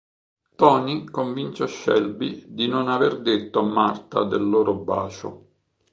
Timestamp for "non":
2.67-2.87